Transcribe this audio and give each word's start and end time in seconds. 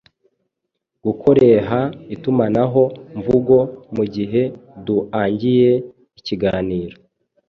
gukoreha 1.03 1.79
itumanaho 2.15 2.83
mvugo 3.17 3.57
mugihe 3.95 4.41
duangiye 4.85 5.71
ikiganiro 6.19 6.95